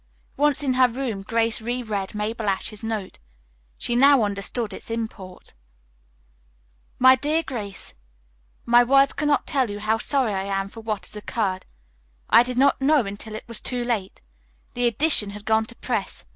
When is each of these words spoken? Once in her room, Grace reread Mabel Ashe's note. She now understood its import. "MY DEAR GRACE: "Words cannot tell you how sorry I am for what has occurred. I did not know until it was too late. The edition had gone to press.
Once 0.35 0.63
in 0.63 0.73
her 0.73 0.87
room, 0.89 1.21
Grace 1.21 1.61
reread 1.61 2.15
Mabel 2.15 2.49
Ashe's 2.49 2.83
note. 2.83 3.19
She 3.77 3.95
now 3.95 4.23
understood 4.23 4.73
its 4.73 4.89
import. 4.89 5.53
"MY 6.97 7.17
DEAR 7.17 7.43
GRACE: 7.43 7.93
"Words 8.65 9.13
cannot 9.13 9.45
tell 9.45 9.69
you 9.69 9.79
how 9.79 9.99
sorry 9.99 10.33
I 10.33 10.45
am 10.45 10.69
for 10.69 10.79
what 10.79 11.05
has 11.05 11.15
occurred. 11.15 11.65
I 12.31 12.41
did 12.41 12.57
not 12.57 12.81
know 12.81 13.05
until 13.05 13.35
it 13.35 13.47
was 13.47 13.59
too 13.59 13.83
late. 13.83 14.21
The 14.73 14.87
edition 14.87 15.29
had 15.29 15.45
gone 15.45 15.67
to 15.67 15.75
press. 15.75 16.25